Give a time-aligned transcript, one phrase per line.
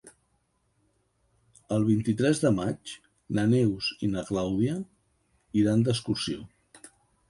[1.75, 2.95] El vint-i-tres de maig
[3.39, 4.83] na Neus i na Clàudia
[5.65, 6.53] iran d'excursió.